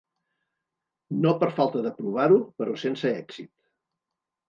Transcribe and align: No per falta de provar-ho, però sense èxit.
No 1.27 1.35
per 1.45 1.51
falta 1.61 1.85
de 1.89 1.93
provar-ho, 2.01 2.43
però 2.63 2.77
sense 2.89 3.15
èxit. 3.23 3.55